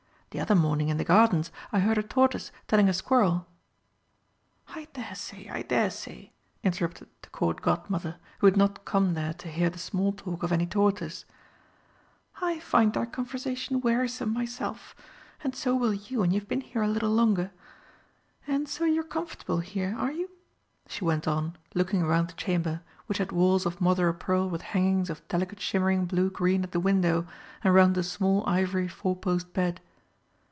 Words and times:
The 0.33 0.39
other 0.39 0.55
morning 0.55 0.87
in 0.87 0.95
the 0.95 1.03
Gardens 1.03 1.51
I 1.73 1.79
heard 1.81 1.97
a 1.97 2.01
tortoise 2.03 2.53
telling 2.69 2.87
a 2.87 2.93
squirrel" 2.93 3.47
"I 4.73 4.87
daresay, 4.93 5.49
I 5.49 5.61
daresay," 5.63 6.31
interrupted 6.63 7.09
the 7.21 7.27
Court 7.31 7.61
Godmother, 7.61 8.15
who 8.39 8.47
had 8.47 8.55
not 8.55 8.85
come 8.85 9.13
there 9.13 9.33
to 9.33 9.49
hear 9.49 9.69
the 9.69 9.77
small 9.77 10.13
talk 10.13 10.41
of 10.41 10.53
any 10.53 10.65
tortoise; 10.65 11.25
"I 12.41 12.59
find 12.61 12.93
their 12.93 13.07
conversation 13.07 13.81
wearisome 13.81 14.31
myself 14.33 14.95
and 15.43 15.53
so 15.53 15.75
will 15.75 15.93
you 15.93 16.19
when 16.19 16.31
you've 16.31 16.47
been 16.47 16.61
here 16.61 16.81
a 16.83 16.87
little 16.87 17.11
longer. 17.11 17.51
And 18.47 18.69
so 18.69 18.85
you're 18.85 19.03
comfortable 19.03 19.59
here, 19.59 19.93
are 19.99 20.13
you?" 20.13 20.29
she 20.87 21.03
went 21.03 21.27
on, 21.27 21.57
looking 21.75 22.03
round 22.05 22.29
the 22.29 22.33
chamber, 22.35 22.79
which 23.07 23.17
had 23.17 23.33
walls 23.33 23.65
of 23.65 23.81
mother 23.81 24.07
o' 24.07 24.13
pearl 24.13 24.49
with 24.49 24.61
hangings 24.61 25.09
of 25.09 25.27
delicate 25.27 25.59
shimmering 25.59 26.05
blue 26.05 26.29
green 26.29 26.63
at 26.63 26.71
the 26.71 26.79
window 26.79 27.27
and 27.65 27.73
round 27.73 27.95
the 27.95 28.01
small 28.03 28.47
ivory 28.47 28.87
four 28.87 29.17
post 29.17 29.51
bed. 29.51 29.81